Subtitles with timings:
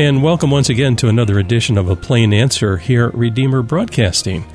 [0.00, 4.46] And welcome once again to another edition of A Plain Answer here at Redeemer Broadcasting.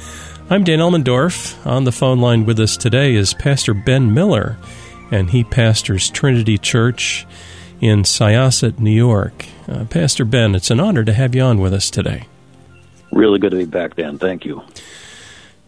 [0.50, 1.64] I'm Dan Elmendorf.
[1.68, 4.58] On the phone line with us today is Pastor Ben Miller,
[5.12, 7.28] and he pastors Trinity Church
[7.80, 9.46] in Syosset, New York.
[9.68, 12.24] Uh, Pastor Ben, it's an honor to have you on with us today.
[13.12, 14.18] Really good to be back, Dan.
[14.18, 14.64] Thank you.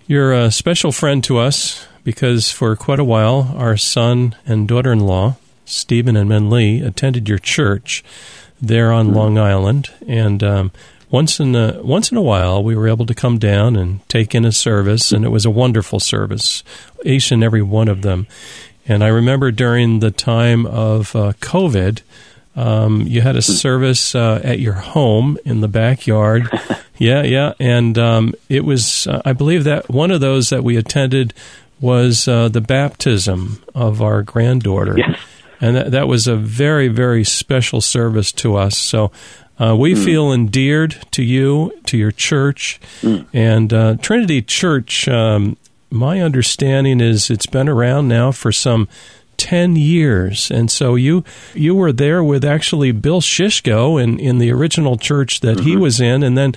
[0.08, 4.92] You're a special friend to us because for quite a while, our son and daughter
[4.92, 8.04] in law, Stephen and Men Lee, attended your church
[8.62, 10.72] there on Long Island, and um,
[11.10, 14.36] once in a, once in a while we were able to come down and take
[14.36, 16.64] in a service, and it was a wonderful service,
[17.06, 18.28] each and every one of them.
[18.88, 22.02] And I remember during the time of uh, COVID,
[22.56, 26.50] um, you had a service uh, at your home in the backyard.
[26.98, 30.78] yeah, yeah, and um, it was uh, I believe that one of those that we
[30.78, 31.34] attended
[31.80, 34.98] was uh, the baptism of our granddaughter.
[34.98, 35.20] Yes
[35.60, 38.78] and that, that was a very very special service to us.
[38.78, 39.12] So.
[39.60, 40.06] Uh, we mm.
[40.06, 43.26] feel endeared to you, to your church, mm.
[43.34, 45.08] and uh, Trinity Church.
[45.08, 45.58] Um,
[45.90, 48.88] my understanding is it's been around now for some
[49.38, 50.52] 10 years.
[50.52, 55.40] And so you you were there with actually Bill Shishko in, in the original church
[55.42, 55.68] that mm-hmm.
[55.68, 56.24] he was in.
[56.24, 56.54] And then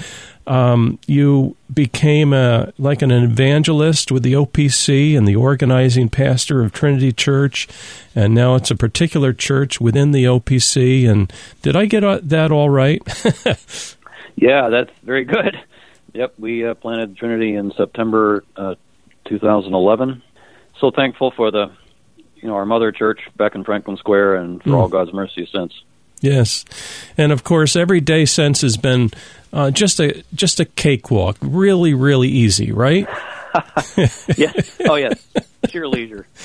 [0.51, 6.73] um, you became a, like an evangelist with the OPC and the organizing pastor of
[6.73, 7.69] Trinity Church,
[8.17, 11.09] and now it's a particular church within the OPC.
[11.09, 13.01] And did I get uh, that all right?
[14.35, 15.57] yeah, that's very good.
[16.15, 18.75] Yep, we uh, planted Trinity in September uh,
[19.27, 20.21] 2011.
[20.81, 21.71] So thankful for the,
[22.35, 24.75] you know, our mother church back in Franklin Square, and for mm.
[24.75, 25.73] all God's mercy since.
[26.21, 26.65] Yes,
[27.17, 29.11] and of course, every day since has been
[29.53, 31.37] uh, just a just a cakewalk.
[31.41, 33.09] Really, really easy, right?
[34.37, 34.77] yes.
[34.89, 35.27] Oh, yes.
[35.69, 36.27] Sheer leisure.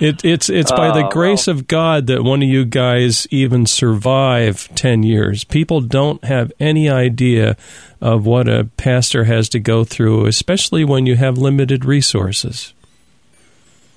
[0.00, 3.26] It, it's it's by the uh, grace well, of God that one of you guys
[3.32, 5.42] even survive ten years.
[5.42, 7.56] People don't have any idea
[8.00, 12.72] of what a pastor has to go through, especially when you have limited resources.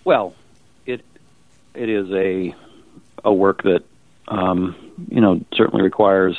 [0.04, 0.34] Well,
[0.88, 1.06] it
[1.76, 2.56] it is a
[3.24, 3.84] a work that
[4.32, 4.76] um,
[5.10, 6.38] you know, certainly requires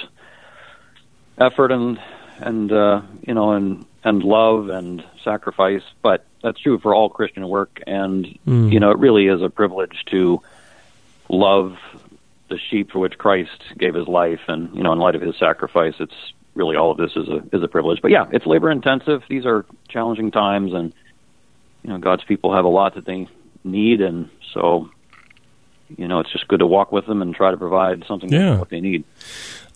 [1.38, 2.00] effort and
[2.38, 5.82] and uh, you know and and love and sacrifice.
[6.02, 8.72] But that's true for all Christian work, and mm.
[8.72, 10.42] you know, it really is a privilege to
[11.28, 11.76] love
[12.48, 15.36] the sheep for which Christ gave His life, and you know, in light of His
[15.36, 18.02] sacrifice, it's really all of this is a is a privilege.
[18.02, 19.22] But yeah, it's labor intensive.
[19.28, 20.92] These are challenging times, and
[21.82, 23.28] you know, God's people have a lot that they
[23.64, 24.90] need, and so
[25.98, 28.58] you know, it's just good to walk with them and try to provide something yeah.
[28.58, 29.04] what they need.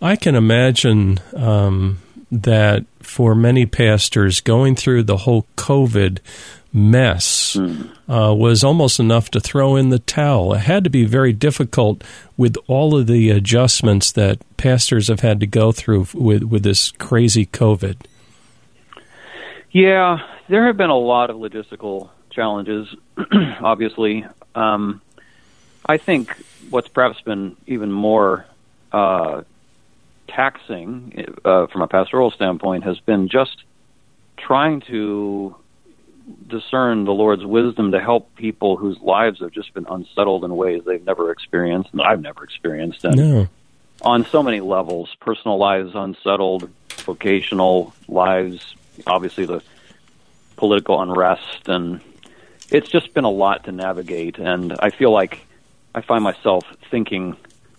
[0.00, 1.98] I can imagine um,
[2.30, 6.18] that for many pastors, going through the whole COVID
[6.72, 7.90] mess mm.
[8.06, 10.52] uh, was almost enough to throw in the towel.
[10.52, 12.04] It had to be very difficult
[12.36, 16.90] with all of the adjustments that pastors have had to go through with with this
[16.92, 17.96] crazy COVID.
[19.70, 22.94] Yeah, there have been a lot of logistical challenges.
[23.62, 25.00] obviously, um,
[25.86, 26.36] I think
[26.70, 28.46] what's perhaps been even more
[28.92, 29.42] uh,
[30.28, 33.62] taxing uh, from a pastoral standpoint has been just
[34.36, 35.56] trying to
[36.48, 40.82] discern the Lord's wisdom to help people whose lives have just been unsettled in ways
[40.84, 43.04] they've never experienced and I've never experienced.
[43.04, 43.48] And no.
[44.02, 48.74] on so many levels, personal lives unsettled, vocational lives,
[49.06, 49.62] obviously the
[50.56, 52.00] political unrest and
[52.70, 55.45] it's just been a lot to navigate and I feel like
[55.96, 57.36] I find myself thinking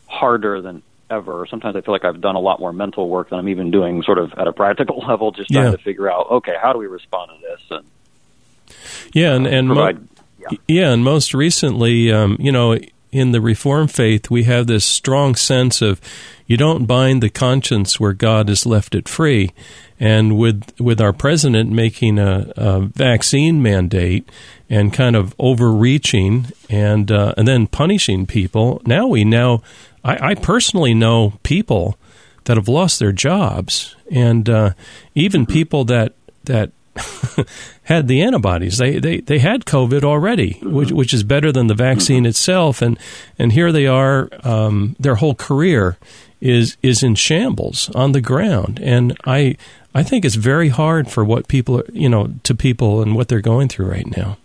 [0.07, 1.45] harder than ever.
[1.49, 4.01] Sometimes I feel like I've done a lot more mental work than I'm even doing
[4.01, 5.71] sort of at a practical level, just trying yeah.
[5.71, 7.61] to figure out, okay, how do we respond to this?
[7.69, 8.75] And
[9.13, 10.07] yeah, and and provide, mo-
[10.39, 10.57] yeah.
[10.67, 10.91] yeah.
[10.91, 12.77] and most recently, um, you know,
[13.11, 16.01] in the Reformed faith, we have this strong sense of
[16.45, 19.51] you don't bind the conscience where God has left it free.
[19.99, 24.29] And with with our president making a, a vaccine mandate
[24.69, 29.63] and kind of overreaching and uh, and then punishing people, now we now
[30.03, 31.97] I, I, personally know people
[32.43, 34.71] that have lost their jobs, and uh,
[35.15, 36.13] even people that
[36.43, 36.71] that
[37.83, 38.77] had the antibodies.
[38.77, 42.81] They, they they had COVID already, which which is better than the vaccine itself.
[42.81, 42.97] And
[43.37, 45.97] and here they are, um, their whole career
[46.39, 48.79] is is in shambles on the ground.
[48.81, 49.57] And I
[49.97, 53.41] I think it's very hard for what people, you know, to people and what they're
[53.41, 54.37] going through right now.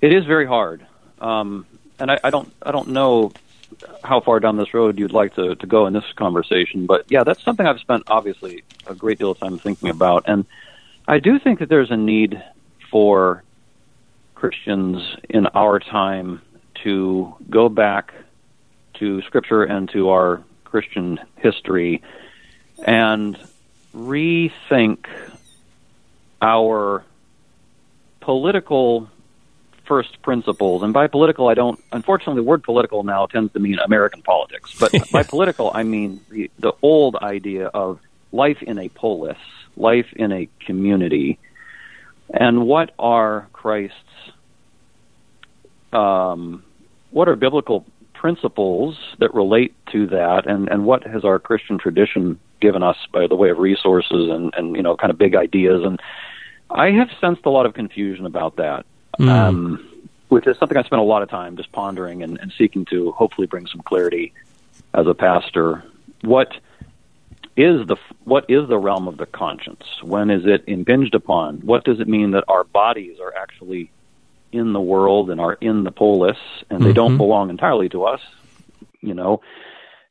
[0.00, 0.84] It is very hard,
[1.20, 1.66] um,
[2.00, 3.32] and I, I don't, I don't know
[4.02, 7.22] how far down this road you'd like to, to go in this conversation, but yeah,
[7.22, 10.46] that's something I've spent obviously a great deal of time thinking about, and
[11.08, 12.42] I do think that there's a need
[12.90, 13.42] for
[14.34, 16.42] Christians in our time
[16.82, 18.12] to go back
[18.94, 22.02] to Scripture and to our Christian history
[22.84, 23.38] and
[23.94, 25.06] rethink
[26.42, 27.04] our
[28.20, 29.08] political
[29.86, 30.82] first principles.
[30.82, 34.74] And by political, I don't, unfortunately, the word political now tends to mean American politics.
[34.78, 38.00] But by political, I mean the, the old idea of
[38.32, 39.38] life in a polis,
[39.76, 41.38] life in a community.
[42.32, 43.94] And what are Christ's,
[45.92, 46.64] um,
[47.10, 52.38] what are biblical principles that relate to that, and, and what has our Christian tradition
[52.60, 55.84] given us by the way of resources and, and you know kind of big ideas
[55.84, 56.00] and
[56.70, 58.86] I have sensed a lot of confusion about that,
[59.18, 59.28] mm.
[59.28, 62.84] um, which is something I spent a lot of time just pondering and, and seeking
[62.86, 64.32] to hopefully bring some clarity
[64.94, 65.84] as a pastor.
[66.22, 66.56] What
[67.56, 69.84] is the what is the realm of the conscience?
[70.02, 71.58] When is it impinged upon?
[71.58, 73.90] What does it mean that our bodies are actually
[74.52, 76.36] in the world and are in the polis
[76.70, 76.94] and they mm-hmm.
[76.94, 78.20] don't belong entirely to us?
[79.00, 79.40] You know,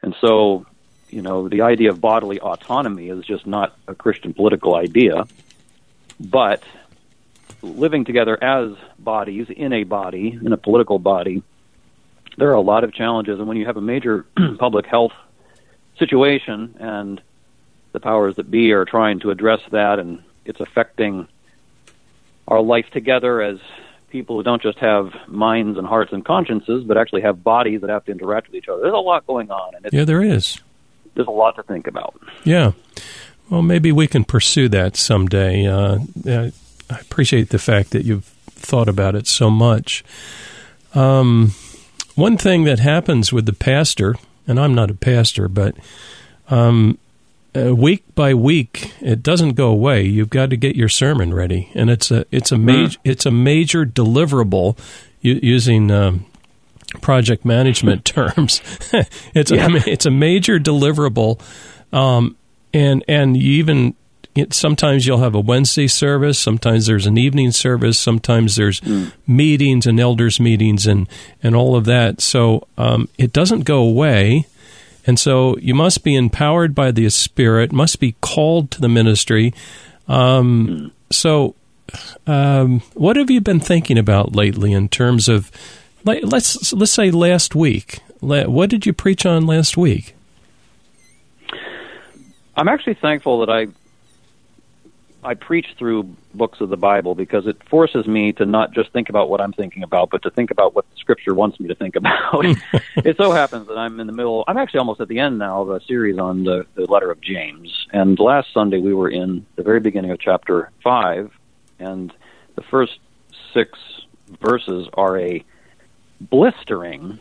[0.01, 0.65] and so
[1.09, 5.27] you know the idea of bodily autonomy is just not a Christian political idea,
[6.19, 6.63] but
[7.61, 11.41] living together as bodies in a body in a political body
[12.37, 14.25] there are a lot of challenges and when you have a major
[14.59, 15.13] public health
[15.97, 17.21] situation and
[17.95, 21.27] the powers that be are trying to address that, and it's affecting
[22.47, 23.57] our life together as
[24.09, 27.89] people who don't just have minds and hearts and consciences, but actually have bodies that
[27.89, 28.81] have to interact with each other.
[28.81, 30.59] There's a lot going on, and yeah, there is.
[31.15, 32.19] There's a lot to think about.
[32.43, 32.73] Yeah.
[33.49, 35.65] Well, maybe we can pursue that someday.
[35.65, 40.03] Uh, I appreciate the fact that you've thought about it so much.
[40.93, 41.53] Um,
[42.15, 44.15] one thing that happens with the pastor,
[44.47, 45.75] and I'm not a pastor, but
[46.49, 46.97] um,
[47.55, 50.03] uh, week by week, it doesn't go away.
[50.03, 53.01] You've got to get your sermon ready, and it's a it's a major mm.
[53.03, 54.77] it's a major deliverable
[55.21, 56.25] using um,
[57.01, 58.61] project management terms.
[59.33, 59.67] it's yeah.
[59.67, 61.39] a it's a major deliverable,
[61.93, 62.35] um,
[62.73, 63.95] and and you even
[64.35, 69.11] it, sometimes you'll have a Wednesday service, sometimes there's an evening service, sometimes there's mm.
[69.25, 71.07] meetings and elders meetings and
[71.41, 72.21] and all of that.
[72.21, 74.45] So um, it doesn't go away.
[75.07, 79.53] And so you must be empowered by the Spirit, must be called to the ministry.
[80.07, 81.55] Um, so,
[82.25, 85.51] um, what have you been thinking about lately in terms of,
[86.03, 87.99] let's let's say last week?
[88.19, 90.15] What did you preach on last week?
[92.57, 93.67] I'm actually thankful that I
[95.25, 96.03] I preach through
[96.35, 99.53] books of the Bible because it forces me to not just think about what I'm
[99.53, 102.45] thinking about, but to think about what the Scripture wants me to think about.
[102.97, 104.43] it so happens that I'm in the middle.
[104.47, 107.19] I'm actually almost at the end now of a series on the, the letter of
[107.21, 111.31] James, and last Sunday we were in the very beginning of chapter five,
[111.79, 112.13] and
[112.55, 112.99] the first
[113.51, 113.79] six
[114.41, 115.43] verses are a
[116.21, 117.19] blistering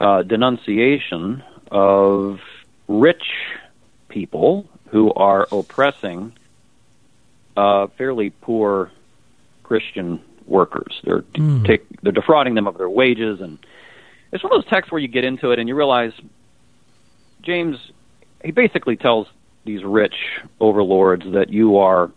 [0.00, 2.40] uh, denunciation of
[2.88, 3.22] rich
[4.08, 6.32] people who are oppressing
[7.60, 8.90] uh, fairly poor
[9.62, 11.00] Christian workers.
[11.04, 11.66] They're mm.
[11.66, 13.58] take, they're defrauding them of their wages, and
[14.32, 16.12] it's one of those texts where you get into it and you realize
[17.42, 17.76] James
[18.42, 19.26] he basically tells
[19.64, 20.14] these rich
[20.58, 22.10] overlords that you are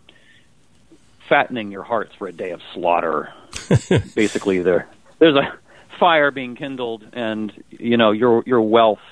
[1.28, 3.32] fattening your hearts for a day of slaughter.
[4.14, 5.52] basically, there there's a
[5.98, 9.04] fire being kindled, and you know your your wealth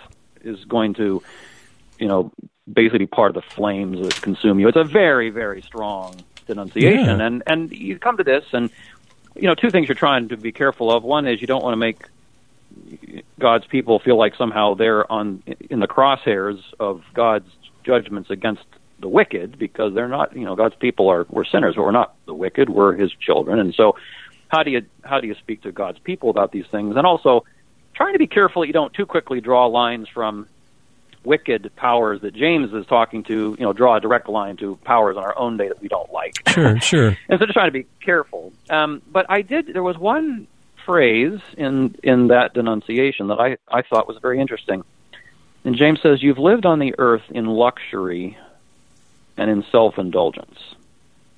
[0.43, 1.23] is going to
[2.03, 2.33] you know
[2.71, 4.69] basically part of the flames that consume you.
[4.69, 6.17] It's a very, very strong
[6.47, 7.27] denunciation, yeah.
[7.27, 8.71] and and you come to this, and
[9.35, 11.05] you know, two things you're trying to be careful of.
[11.05, 12.07] One is you don't want to make
[13.39, 17.51] God's people feel like somehow they're on in the crosshairs of God's
[17.85, 18.65] judgments against
[19.01, 20.35] the wicked, because they're not.
[20.35, 22.69] You know, God's people are we're sinners, but we're not the wicked.
[22.69, 23.97] We're His children, and so
[24.49, 27.45] how do you how do you speak to God's people about these things, and also
[27.95, 30.49] trying to be careful that you don't too quickly draw lines from
[31.25, 35.17] wicked powers that James is talking to, you know, draw a direct line to powers
[35.17, 36.49] on our own day that we don't like.
[36.49, 37.17] Sure, sure.
[37.29, 38.53] and so just trying to be careful.
[38.71, 39.73] Um, but I did.
[39.73, 40.47] There was one
[40.85, 44.85] phrase in in that denunciation that I I thought was very interesting.
[45.65, 48.37] And James says, "You've lived on the earth in luxury
[49.37, 50.59] and in self indulgence."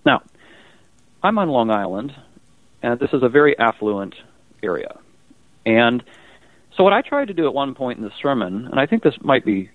[0.07, 0.23] Now,
[1.23, 2.15] I'm on Long Island,
[2.83, 4.15] and this is a very affluent
[4.63, 4.97] area,
[5.67, 6.03] and
[6.77, 9.03] so what I tried to do at one point in the sermon, and I think
[9.03, 9.71] this might be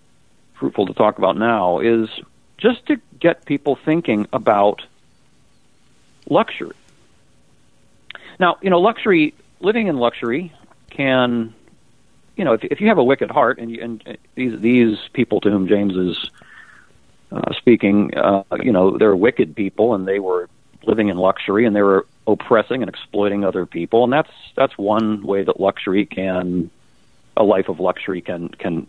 [0.55, 2.09] fruitful to talk about now, is
[2.57, 4.81] just to get people thinking about
[6.29, 6.75] luxury.
[8.39, 10.53] Now, you know, luxury, living in luxury
[10.89, 11.53] can,
[12.35, 15.39] you know, if, if you have a wicked heart, and, you, and these these people
[15.41, 16.29] to whom James is
[17.31, 20.49] uh, speaking, uh, you know, they're wicked people, and they were
[20.85, 25.23] living in luxury, and they were oppressing and exploiting other people, and that's that's one
[25.23, 26.69] way that luxury can
[27.39, 28.86] a life of luxury can can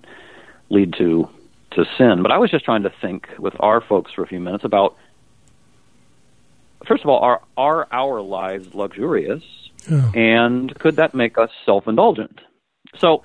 [0.69, 1.28] lead to
[1.73, 2.23] to sin.
[2.23, 4.97] But I was just trying to think with our folks for a few minutes about
[6.87, 9.42] first of all, are are our lives luxurious,
[9.90, 10.12] oh.
[10.14, 12.40] and could that make us self indulgent?
[12.99, 13.23] So,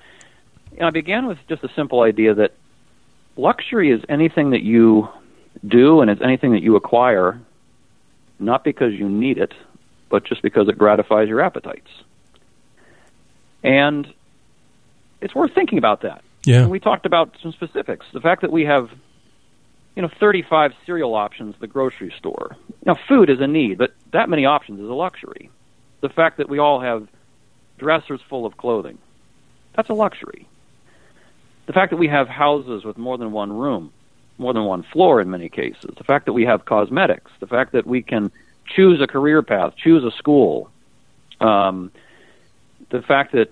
[0.72, 2.54] you know, I began with just a simple idea that
[3.36, 5.08] luxury is anything that you
[5.66, 7.40] do and it's anything that you acquire,
[8.38, 9.54] not because you need it,
[10.08, 11.90] but just because it gratifies your appetites.
[13.62, 14.12] And
[15.20, 16.22] it's worth thinking about that.
[16.44, 16.62] Yeah.
[16.62, 18.06] And we talked about some specifics.
[18.12, 18.90] The fact that we have,
[19.94, 22.56] you know, 35 cereal options at the grocery store.
[22.84, 25.50] Now, food is a need, but that many options is a luxury.
[26.02, 27.08] The fact that we all have
[27.78, 28.98] dressers full of clothing,
[29.74, 30.46] that's a luxury.
[31.66, 33.92] The fact that we have houses with more than one room,
[34.38, 35.94] more than one floor in many cases.
[35.96, 37.30] The fact that we have cosmetics.
[37.40, 38.30] The fact that we can
[38.66, 40.70] choose a career path, choose a school.
[41.40, 41.90] Um,
[42.90, 43.50] the fact that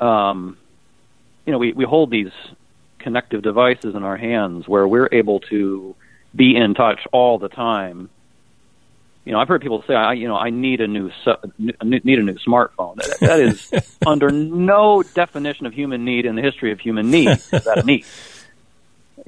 [0.00, 0.56] um,
[1.44, 2.32] you know we, we hold these
[2.98, 5.94] connective devices in our hands where we're able to
[6.34, 8.10] be in touch all the time.
[9.24, 11.10] You know, I've heard people say, "I, you know, I need a new
[11.58, 13.72] need a new smartphone." That, that is
[14.06, 18.04] under no definition of human need in the history of human need that need.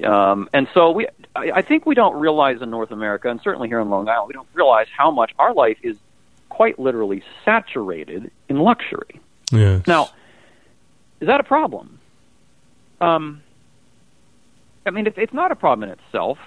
[0.04, 3.68] Um, and so we, I, I think we don't realize in North America, and certainly
[3.68, 5.96] here in Long Island, we don't realize how much our life is
[6.48, 9.20] quite literally saturated in luxury.
[9.50, 9.86] Yes.
[9.86, 10.10] Now,
[11.20, 11.98] is that a problem?
[13.00, 13.42] Um,
[14.87, 16.38] I mean, it's, it's not a problem in itself.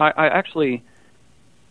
[0.00, 0.82] I, I actually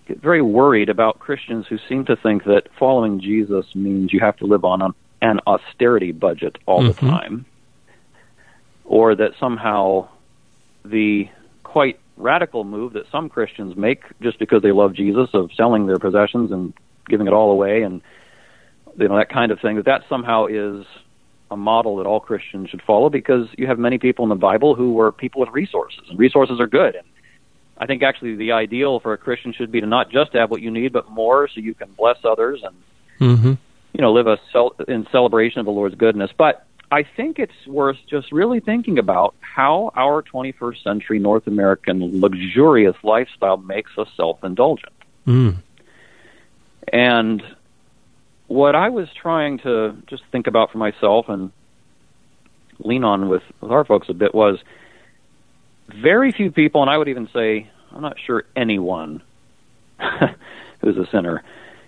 [0.07, 4.37] get very worried about Christians who seem to think that following Jesus means you have
[4.37, 4.91] to live on an,
[5.21, 7.05] an austerity budget all mm-hmm.
[7.05, 7.45] the time,
[8.85, 10.07] or that somehow
[10.83, 11.29] the
[11.63, 15.97] quite radical move that some Christians make just because they love Jesus of selling their
[15.97, 16.73] possessions and
[17.07, 18.01] giving it all away and
[18.97, 20.85] you know that kind of thing that that somehow is
[21.51, 24.75] a model that all Christians should follow because you have many people in the Bible
[24.75, 27.07] who were people with resources and resources are good and
[27.77, 30.61] I think actually the ideal for a Christian should be to not just have what
[30.61, 32.75] you need but more so you can bless others and
[33.19, 33.53] mm-hmm.
[33.93, 37.65] you know live a cel- in celebration of the Lord's goodness but I think it's
[37.65, 44.09] worth just really thinking about how our 21st century North American luxurious lifestyle makes us
[44.17, 44.91] self indulgent.
[45.25, 45.55] Mm.
[46.91, 47.41] And
[48.51, 51.51] what I was trying to just think about for myself and
[52.79, 54.59] lean on with, with our folks a bit was
[55.87, 59.21] very few people, and I would even say, I'm not sure anyone
[60.81, 61.43] who's a sinner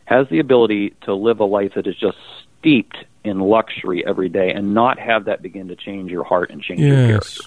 [0.05, 2.17] has the ability to live a life that is just
[2.60, 6.62] steeped in luxury every day and not have that begin to change your heart and
[6.62, 6.89] change yes.
[6.89, 7.43] your character.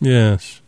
[0.00, 0.60] Yes.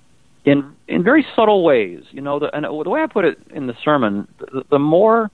[0.45, 2.38] In in very subtle ways, you know.
[2.38, 5.30] The, and the way I put it in the sermon, the, the more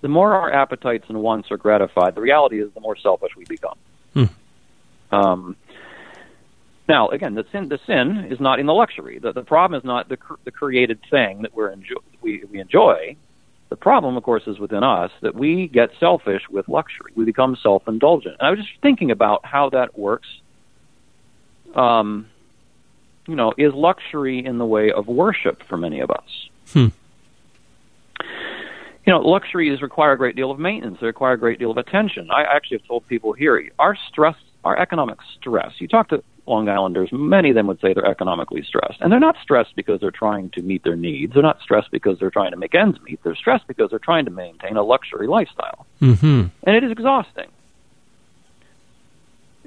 [0.00, 3.44] the more our appetites and wants are gratified, the reality is the more selfish we
[3.44, 3.76] become.
[4.14, 4.24] Hmm.
[5.12, 5.56] Um,
[6.88, 9.18] now, again, the sin the sin is not in the luxury.
[9.18, 13.16] The, the problem is not the the created thing that we're enjoy, we we enjoy.
[13.68, 17.12] The problem, of course, is within us that we get selfish with luxury.
[17.14, 18.36] We become self indulgent.
[18.40, 20.26] And I was just thinking about how that works.
[21.76, 22.26] Um,
[23.28, 26.48] you know, is luxury in the way of worship for many of us?
[26.72, 26.88] Hmm.
[29.10, 30.98] You know, luxuries require a great deal of maintenance.
[31.00, 32.30] They require a great deal of attention.
[32.30, 35.72] I actually have told people here, our stress, our economic stress.
[35.78, 39.00] You talk to Long Islanders, many of them would say they're economically stressed.
[39.00, 41.34] And they're not stressed because they're trying to meet their needs.
[41.34, 43.18] They're not stressed because they're trying to make ends meet.
[43.24, 45.86] They're stressed because they're trying to maintain a luxury lifestyle.
[46.00, 46.44] Mm-hmm.
[46.62, 47.48] And it is exhausting.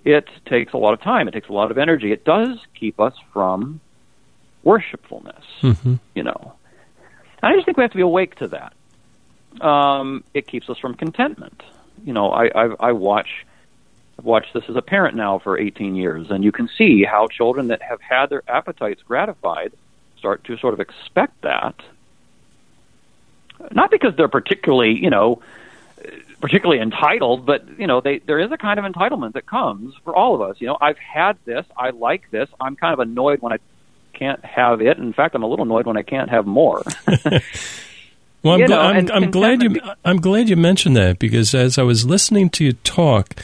[0.05, 1.27] It takes a lot of time.
[1.27, 2.13] It takes a lot of energy.
[2.13, 3.81] It does keep us from
[4.63, 5.95] worshipfulness, mm-hmm.
[6.15, 6.53] you know.
[7.41, 8.71] And I just think we have to be awake to that.
[9.61, 11.61] Um, it keeps us from contentment.
[12.03, 13.45] You know, I, I, I watch
[14.17, 17.27] I've watched this as a parent now for 18 years, and you can see how
[17.27, 19.73] children that have had their appetites gratified
[20.17, 21.75] start to sort of expect that.
[23.71, 25.41] Not because they're particularly, you know,
[26.41, 30.15] particularly entitled, but you know, they there is a kind of entitlement that comes for
[30.15, 30.59] all of us.
[30.59, 32.49] You know, I've had this, I like this.
[32.59, 33.57] I'm kind of annoyed when I
[34.13, 34.97] can't have it.
[34.97, 36.83] In fact, I'm a little annoyed when I can't have more.
[38.43, 41.77] well, I'm, you know, I'm, I'm glad you I'm glad you mentioned that because as
[41.77, 43.35] I was listening to you talk,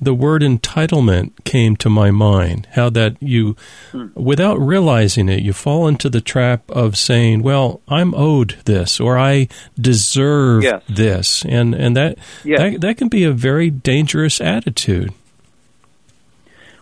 [0.00, 2.66] the word entitlement came to my mind.
[2.72, 3.56] How that you,
[3.92, 4.08] hmm.
[4.14, 9.18] without realizing it, you fall into the trap of saying, "Well, I'm owed this," or
[9.18, 9.48] "I
[9.80, 10.82] deserve yes.
[10.88, 12.58] this," and and that, yes.
[12.58, 15.12] that that can be a very dangerous attitude.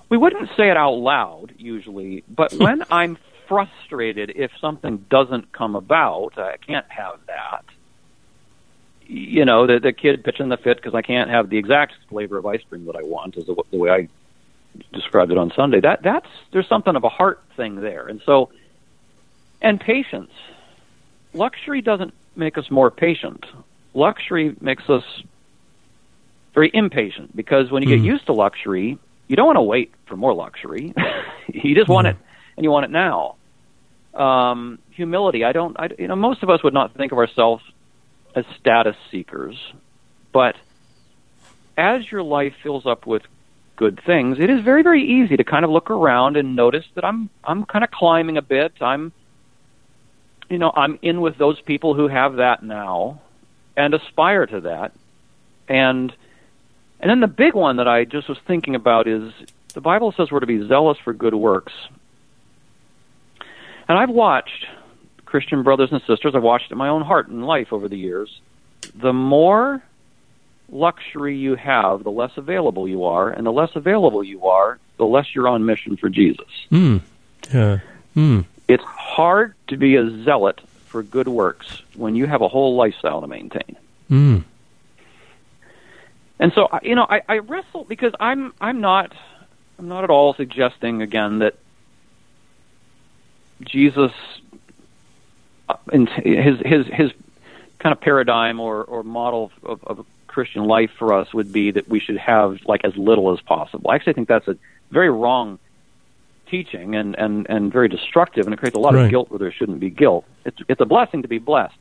[0.08, 3.18] We wouldn't say it out loud usually, but when I'm
[3.48, 7.64] frustrated if something doesn't come about, I can't have that
[9.08, 12.38] you know, the, the kid pitching the fit because I can't have the exact flavor
[12.38, 14.08] of ice cream that I want is the, the way I
[14.92, 15.80] described it on Sunday.
[15.80, 18.50] That that's there's something of a heart thing there, and so
[19.62, 20.32] and patience.
[21.32, 23.44] Luxury doesn't make us more patient.
[23.94, 25.04] Luxury makes us
[26.54, 27.96] very impatient because when you mm.
[27.98, 28.98] get used to luxury,
[29.28, 30.94] you don't want to wait for more luxury.
[31.52, 32.16] you just want it,
[32.56, 33.36] and you want it now.
[34.14, 35.44] Um, humility.
[35.44, 35.78] I don't.
[35.78, 37.62] I, you know, most of us would not think of ourselves
[38.34, 39.56] as status seekers,
[40.32, 40.56] but
[41.76, 43.22] as your life fills up with
[43.76, 47.04] good things, it is very, very easy to kind of look around and notice that
[47.04, 48.72] I'm I'm kind of climbing a bit.
[48.80, 49.12] I'm
[50.48, 53.20] you know, I'm in with those people who have that now
[53.76, 54.92] and aspire to that.
[55.68, 56.12] And
[57.00, 59.32] and then the big one that I just was thinking about is
[59.74, 61.72] the Bible says we're to be zealous for good works.
[63.88, 64.66] And I've watched
[65.24, 67.98] Christian brothers and sisters, I've watched it in my own heart and life over the
[67.98, 68.40] years.
[68.94, 69.82] The more
[70.70, 75.06] luxury you have, the less available you are, and the less available you are, the
[75.06, 76.48] less you're on mission for Jesus.
[76.70, 77.00] Mm.
[77.52, 77.78] Yeah.
[78.16, 78.44] Mm.
[78.68, 83.20] It's hard to be a zealot for good works when you have a whole lifestyle
[83.20, 83.76] to maintain.
[84.10, 84.44] Mm.
[86.38, 89.12] And so, you know, I, I wrestle because I'm I'm not
[89.78, 91.54] I'm not at all suggesting again that
[93.62, 94.12] Jesus
[95.92, 97.12] and his his his
[97.78, 101.88] kind of paradigm or or model of, of Christian life for us would be that
[101.88, 103.90] we should have like as little as possible.
[103.90, 104.56] I actually think that's a
[104.90, 105.58] very wrong
[106.50, 109.04] teaching and and and very destructive, and it creates a lot right.
[109.04, 110.24] of guilt where there shouldn't be guilt.
[110.44, 111.74] It's it's a blessing to be blessed.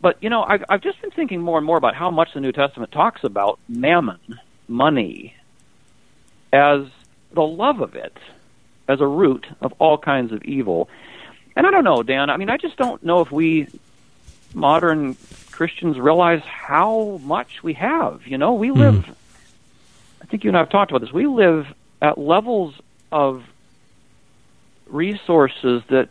[0.00, 2.40] But you know, I've I've just been thinking more and more about how much the
[2.40, 4.20] New Testament talks about mammon,
[4.68, 5.34] money,
[6.52, 6.86] as
[7.32, 8.16] the love of it,
[8.88, 10.88] as a root of all kinds of evil.
[11.54, 12.30] And I don't know, Dan.
[12.30, 13.68] I mean, I just don't know if we
[14.54, 15.16] modern
[15.50, 18.26] Christians realize how much we have.
[18.26, 19.14] You know, we live, mm.
[20.22, 21.66] I think you and I have talked about this, we live
[22.02, 22.74] at levels
[23.10, 23.44] of
[24.86, 26.10] resources that,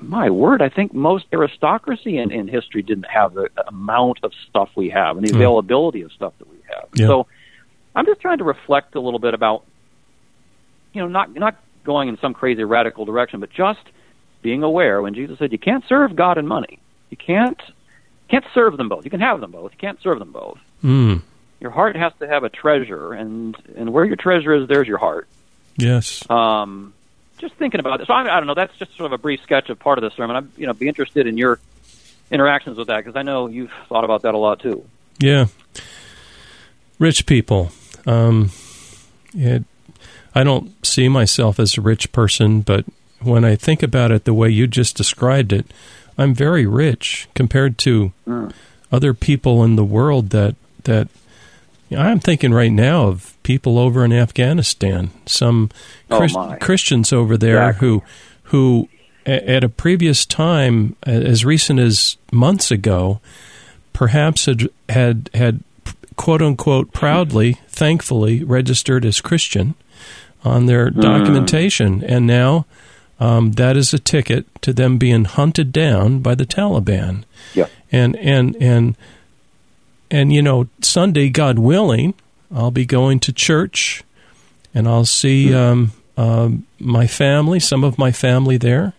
[0.00, 4.70] my word, I think most aristocracy in, in history didn't have the amount of stuff
[4.76, 5.36] we have and the mm.
[5.36, 6.88] availability of stuff that we have.
[6.94, 7.06] Yeah.
[7.08, 7.26] So
[7.94, 9.64] I'm just trying to reflect a little bit about,
[10.94, 11.56] you know, not, not
[11.88, 13.80] going in some crazy radical direction, but just
[14.42, 16.78] being aware when Jesus said you can't serve God and money.
[17.08, 17.58] You can't
[18.28, 19.06] can't serve them both.
[19.06, 19.72] You can have them both.
[19.72, 20.58] You can't serve them both.
[20.84, 21.22] Mm.
[21.60, 24.98] Your heart has to have a treasure, and and where your treasure is, there's your
[24.98, 25.26] heart.
[25.78, 26.28] Yes.
[26.30, 26.92] Um,
[27.38, 28.06] just thinking about it.
[28.06, 28.54] So I, I don't know.
[28.54, 30.36] That's just sort of a brief sketch of part of the sermon.
[30.36, 31.58] I'm you know be interested in your
[32.30, 34.84] interactions with that because I know you've thought about that a lot too.
[35.18, 35.46] Yeah.
[36.98, 37.70] Rich people.
[38.06, 38.50] Um,
[39.34, 39.64] it,
[40.34, 42.84] I don't see myself as a rich person, but
[43.20, 45.66] when I think about it the way you just described it,
[46.16, 48.52] I'm very rich compared to mm.
[48.92, 51.08] other people in the world that that
[51.88, 55.70] you know, I'm thinking right now of people over in Afghanistan, some
[56.10, 57.88] Christ- oh Christians over there exactly.
[57.88, 58.02] who
[58.44, 58.88] who
[59.26, 63.20] at a previous time as recent as months ago
[63.92, 65.62] perhaps had had, had
[66.16, 69.74] quote unquote proudly, thankfully registered as Christian
[70.44, 71.00] on their mm.
[71.00, 72.64] documentation and now
[73.20, 77.24] um, that is a ticket to them being hunted down by the Taliban.
[77.54, 77.66] Yeah.
[77.90, 78.96] And and and
[80.10, 82.14] and you know, Sunday, God willing,
[82.54, 84.04] I'll be going to church,
[84.72, 85.56] and I'll see mm-hmm.
[85.56, 88.94] um, uh, my family, some of my family there,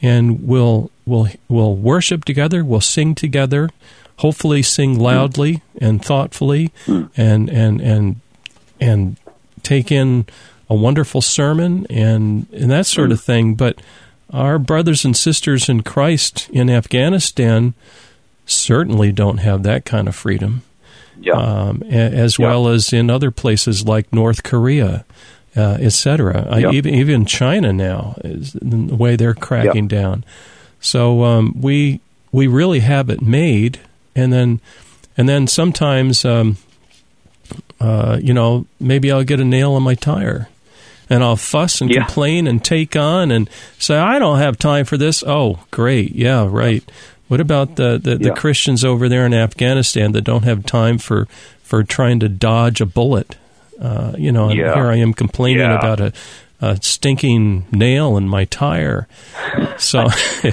[0.00, 2.64] and we'll we'll we'll worship together.
[2.64, 3.70] We'll sing together.
[4.18, 5.00] Hopefully, sing mm.
[5.00, 7.20] loudly and thoughtfully, mm-hmm.
[7.20, 8.20] and and and
[8.80, 9.16] and
[9.62, 10.26] take in
[10.72, 13.24] a wonderful sermon and, and that sort of mm.
[13.24, 13.54] thing.
[13.54, 13.80] But
[14.30, 17.74] our brothers and sisters in Christ in Afghanistan
[18.46, 20.62] certainly don't have that kind of freedom.
[21.20, 21.34] Yeah.
[21.34, 22.46] Um, as yeah.
[22.46, 25.04] well as in other places like North Korea,
[25.54, 26.58] uh, etc.
[26.58, 26.70] Yeah.
[26.70, 30.00] even even China now is the way they're cracking yeah.
[30.00, 30.24] down.
[30.80, 32.00] So um, we
[32.32, 33.78] we really have it made,
[34.16, 34.60] and then
[35.16, 36.56] and then sometimes um,
[37.78, 40.48] uh, you know maybe I'll get a nail in my tire
[41.12, 42.04] and I'll fuss and yeah.
[42.04, 43.48] complain and take on and
[43.78, 45.22] say, I don't have time for this.
[45.26, 46.14] Oh, great.
[46.14, 46.82] Yeah, right.
[47.28, 48.30] What about the, the, yeah.
[48.30, 51.26] the Christians over there in Afghanistan that don't have time for,
[51.62, 53.36] for trying to dodge a bullet?
[53.78, 54.74] Uh, you know, yeah.
[54.74, 56.12] here I am complaining about a,
[56.60, 59.06] a stinking nail in my tire.
[59.76, 60.00] So,
[60.44, 60.52] uh,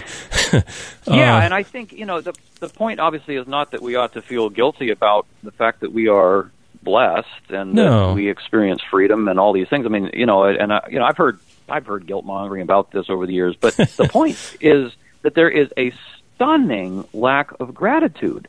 [1.07, 4.13] yeah, and I think you know the the point obviously is not that we ought
[4.13, 6.49] to feel guilty about the fact that we are
[6.81, 8.13] blessed and no.
[8.13, 9.85] we experience freedom and all these things.
[9.85, 12.91] I mean, you know, and I, you know, I've heard I've heard guilt mongering about
[12.91, 15.93] this over the years, but the point is that there is a
[16.35, 18.47] stunning lack of gratitude.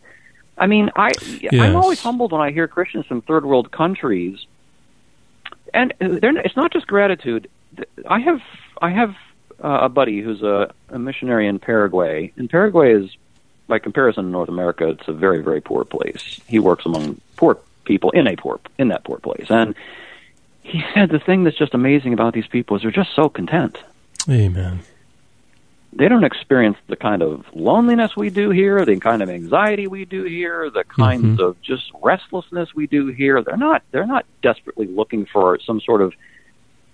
[0.57, 1.55] I mean, I yes.
[1.55, 4.47] I'm always humbled when I hear Christians from third world countries
[5.75, 7.49] and it's not just gratitude.
[8.09, 8.41] I have
[8.81, 9.15] I have
[9.63, 13.11] uh, a buddy who's a, a missionary in Paraguay, and Paraguay is,
[13.67, 16.41] by comparison to North America, it's a very very poor place.
[16.47, 19.75] He works among poor people in a poor in that poor place, and
[20.63, 23.79] he said the thing that's just amazing about these people is they're just so content.
[24.29, 24.81] Amen
[25.93, 30.05] they don't experience the kind of loneliness we do here, the kind of anxiety we
[30.05, 31.41] do here, the kinds mm-hmm.
[31.41, 33.43] of just restlessness we do here.
[33.43, 36.15] They're not they're not desperately looking for some sort of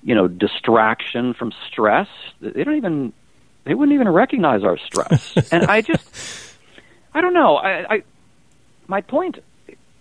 [0.03, 2.09] you know distraction from stress.
[2.41, 3.13] They don't even
[3.65, 5.35] they wouldn't even recognize our stress.
[5.53, 6.55] and I just
[7.13, 7.57] I don't know.
[7.57, 8.03] I, I
[8.87, 9.41] my point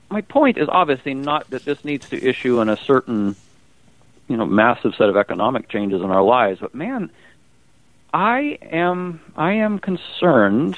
[0.09, 3.35] my point is obviously not that this needs to issue in a certain
[4.27, 7.09] you know massive set of economic changes in our lives, but man
[8.15, 10.77] I am I am concerned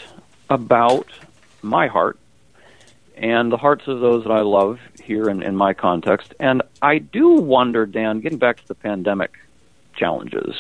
[0.50, 1.08] about
[1.62, 2.18] my heart
[3.16, 6.34] and the hearts of those that I love here in, in my context.
[6.40, 9.38] And I do wonder, Dan, getting back to the pandemic
[9.96, 10.56] challenges.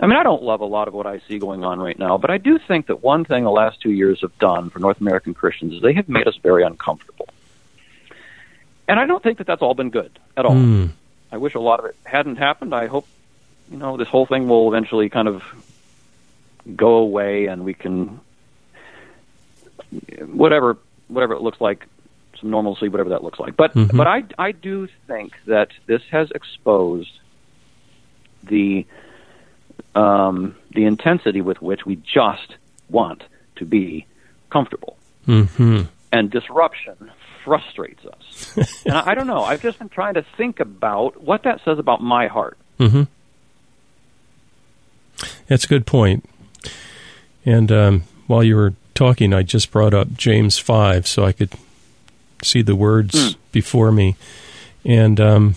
[0.00, 2.18] I mean, I don't love a lot of what I see going on right now,
[2.18, 5.00] but I do think that one thing the last two years have done for North
[5.00, 7.28] American Christians is they have made us very uncomfortable.
[8.86, 10.54] And I don't think that that's all been good at all.
[10.54, 10.90] Mm.
[11.32, 12.74] I wish a lot of it hadn't happened.
[12.74, 13.06] I hope
[13.70, 15.42] you know, this whole thing will eventually kind of
[16.74, 18.20] go away, and we can
[20.20, 21.86] whatever whatever it looks like,
[22.40, 23.56] some normalcy, whatever that looks like.
[23.56, 23.96] But mm-hmm.
[23.96, 27.10] but I I do think that this has exposed
[28.42, 28.86] the
[29.94, 32.54] um, the intensity with which we just
[32.88, 33.22] want
[33.56, 34.06] to be
[34.50, 34.96] comfortable.
[35.26, 35.82] Mm-hmm.
[36.12, 37.10] And disruption
[37.44, 38.82] frustrates us.
[38.84, 39.42] and I, I, don't know.
[39.42, 42.56] I've just been trying to think about what that says about my heart.
[42.78, 43.02] Mm-hmm.
[45.48, 46.28] That's a good point.
[47.44, 51.52] And um, while you were talking, I just brought up James 5 so I could
[52.42, 53.36] see the words mm.
[53.52, 54.16] before me.
[54.84, 55.54] And um,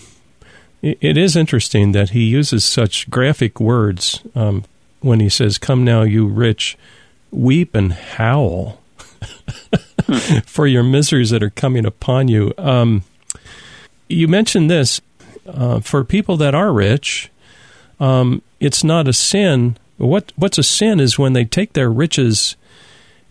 [0.82, 4.64] it, is interesting that he uses such graphic words um,
[5.00, 6.76] when he says, Come now, you rich,
[7.30, 8.80] weep and howl
[10.44, 12.52] for your miseries that are coming upon you.
[12.58, 13.04] Um,
[14.08, 15.00] you mentioned this
[15.46, 17.30] uh, for people that are rich,
[18.00, 22.56] um, it's not a sin what what's a sin is when they take their riches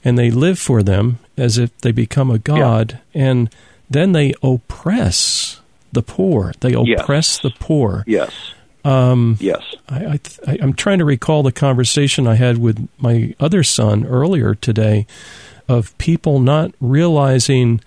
[0.04, 3.30] and they live for them as if they become a god, yeah.
[3.30, 3.56] and
[3.90, 5.61] then they oppress
[5.92, 6.54] the poor.
[6.60, 7.40] They oppress yes.
[7.40, 8.04] the poor.
[8.08, 8.32] Yes.
[8.84, 9.64] Um, yes.
[9.90, 14.56] I, I, I'm trying to recall the conversation I had with my other son earlier
[14.56, 15.06] today
[15.68, 17.82] of people not realizing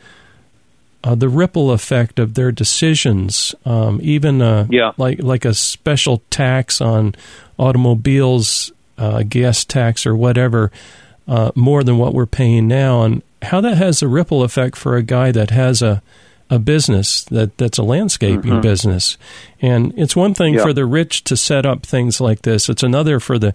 [1.03, 4.93] uh, the ripple effect of their decisions, um, even uh, yeah.
[4.97, 7.15] like like a special tax on
[7.59, 10.73] automobiles, uh, gas tax or whatever,
[11.29, 14.97] uh, more than what we're paying now, and how that has a ripple effect for
[14.97, 16.03] a guy that has a
[16.51, 18.61] a business that that's a landscaping mm-hmm.
[18.61, 19.17] business,
[19.61, 20.63] and it's one thing yeah.
[20.63, 22.69] for the rich to set up things like this.
[22.69, 23.53] It's another for the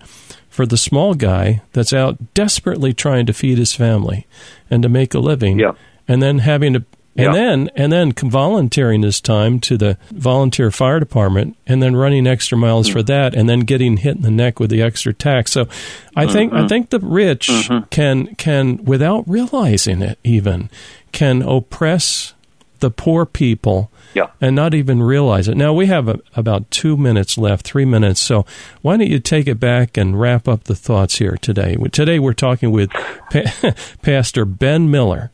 [0.49, 4.25] for the small guy that's out desperately trying to feed his family
[4.69, 5.73] and to make a living, yeah.
[6.07, 10.99] and then having to and then and then volunteering his time to the volunteer fire
[10.99, 12.99] department and then running extra miles mm-hmm.
[12.99, 15.51] for that and then getting hit in the neck with the extra tax.
[15.51, 15.67] So
[16.15, 16.33] I mm-hmm.
[16.33, 17.85] think I think the rich mm-hmm.
[17.89, 20.69] can can without realizing it even
[21.11, 22.33] can oppress
[22.79, 24.27] the poor people yeah.
[24.41, 25.55] and not even realize it.
[25.55, 28.19] Now we have a, about 2 minutes left, 3 minutes.
[28.19, 28.45] So
[28.81, 31.75] why don't you take it back and wrap up the thoughts here today.
[31.91, 35.31] Today we're talking with pa- Pastor Ben Miller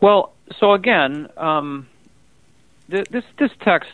[0.00, 1.88] well, so again, um,
[2.90, 3.90] th- this this text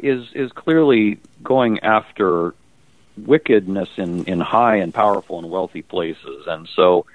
[0.00, 2.54] is is clearly going after
[3.16, 7.06] wickedness in in high and powerful and wealthy places, and so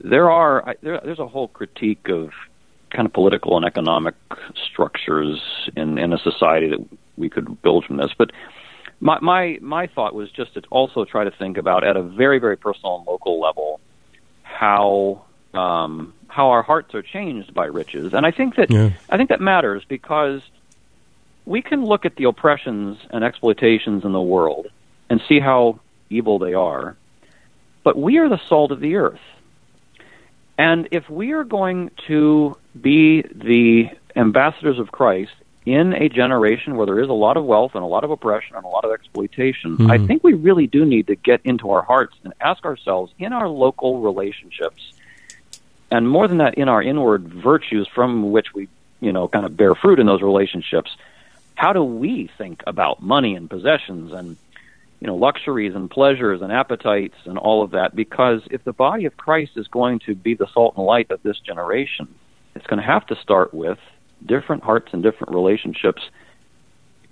[0.00, 2.30] there are there, there's a whole critique of
[2.92, 4.14] kind of political and economic
[4.70, 5.40] structures
[5.76, 8.30] in in a society that we could build from this, but.
[9.04, 12.38] My, my my thought was just to also try to think about at a very
[12.38, 13.80] very personal and local level
[14.44, 15.24] how
[15.54, 18.90] um, how our hearts are changed by riches, and I think that yeah.
[19.10, 20.40] I think that matters because
[21.44, 24.68] we can look at the oppressions and exploitations in the world
[25.10, 26.96] and see how evil they are,
[27.82, 29.20] but we are the salt of the earth.
[30.62, 35.32] And if we are going to be the ambassadors of Christ
[35.66, 38.54] in a generation where there is a lot of wealth and a lot of oppression
[38.54, 39.90] and a lot of exploitation, mm-hmm.
[39.90, 43.32] I think we really do need to get into our hearts and ask ourselves in
[43.32, 44.92] our local relationships
[45.90, 48.68] and more than that, in our inward virtues from which we,
[49.00, 50.96] you know, kind of bear fruit in those relationships,
[51.56, 54.36] how do we think about money and possessions and,
[55.02, 57.94] you know, luxuries and pleasures and appetites and all of that?
[57.94, 61.20] Because if the body of Christ is going to be the salt and light of
[61.22, 62.06] this generation,
[62.54, 63.78] it's going to have to start with
[64.24, 66.02] different hearts and different relationships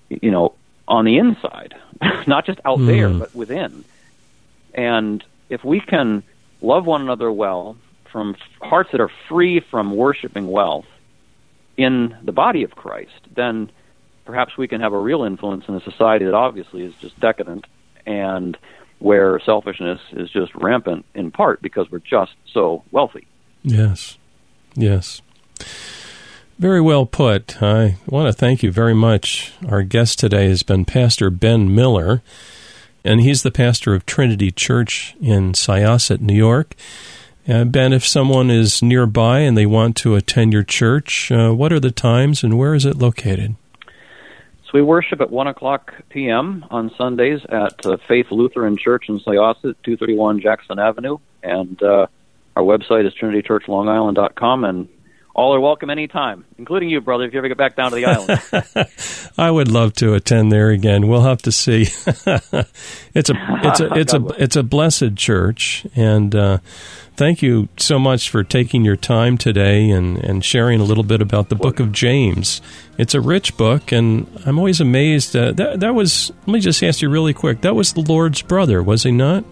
[0.08, 0.54] you know,
[0.86, 1.74] on the inside,
[2.26, 2.86] not just out mm.
[2.86, 3.18] there, hmm.
[3.20, 3.84] but within.
[4.74, 6.22] And if we can
[6.60, 7.76] love one another well
[8.12, 10.86] from hearts that are free from worshiping wealth
[11.76, 13.70] in the body of Christ, then
[14.24, 17.66] perhaps we can have a real influence in a society that obviously is just decadent
[18.10, 18.56] and
[18.98, 23.26] where selfishness is just rampant in part because we're just so wealthy.
[23.62, 24.18] Yes.
[24.74, 25.22] Yes.
[26.58, 27.62] Very well put.
[27.62, 29.52] I want to thank you very much.
[29.66, 32.22] Our guest today has been Pastor Ben Miller,
[33.02, 36.74] and he's the pastor of Trinity Church in Syosset, New York.
[37.48, 41.72] Uh, ben, if someone is nearby and they want to attend your church, uh, what
[41.72, 43.56] are the times and where is it located?
[44.70, 46.64] So we worship at 1 o'clock p.m.
[46.70, 51.18] on Sundays at uh, Faith Lutheran Church in Syosset, 231 Jackson Avenue.
[51.42, 52.06] And uh,
[52.54, 54.64] our website is trinitychurchlongisland.com.
[54.64, 54.88] And
[55.34, 58.04] all are welcome anytime, including you, brother, if you ever get back down to the
[58.04, 58.88] island.
[59.38, 61.06] I would love to attend there again.
[61.06, 61.82] We'll have to see.
[63.14, 66.58] it's a it's a it's a it's a blessed church, and uh,
[67.16, 71.22] thank you so much for taking your time today and and sharing a little bit
[71.22, 72.60] about the Book of James.
[72.98, 75.36] It's a rich book, and I'm always amazed.
[75.36, 76.32] Uh, that that was.
[76.46, 77.60] Let me just ask you really quick.
[77.60, 79.44] That was the Lord's brother, was he not?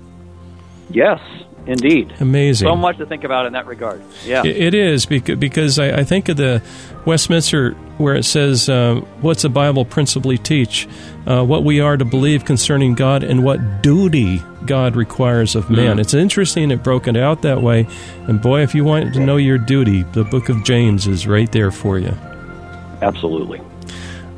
[0.91, 1.21] Yes,
[1.69, 2.15] Indeed.
[2.19, 2.67] Amazing.
[2.67, 4.03] So much to think about in that regard.
[4.25, 4.43] Yeah.
[4.45, 6.63] It is because I think of the
[7.05, 10.89] Westminster where it says, uh, What's the Bible principally teach?
[11.27, 15.99] Uh, what we are to believe concerning God and what duty God requires of man.
[15.99, 16.01] Mm.
[16.01, 17.87] It's interesting it broken out that way.
[18.29, 21.53] And boy, if you want to know your duty, the book of James is right
[21.53, 22.15] there for you.
[23.03, 23.61] Absolutely.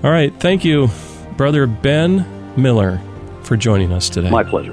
[0.03, 0.35] All right.
[0.41, 0.89] Thank you,
[1.37, 3.01] Brother Ben Miller,
[3.45, 4.31] for joining us today.
[4.31, 4.73] My pleasure.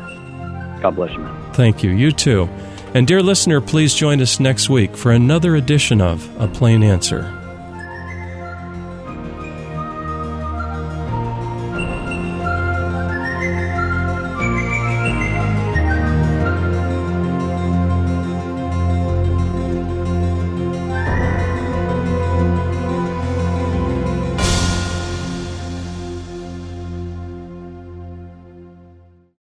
[0.81, 1.46] God bless you, man.
[1.57, 1.89] Thank you.
[1.89, 2.47] You too.
[2.93, 7.36] And dear listener, please join us next week for another edition of A Plain Answer.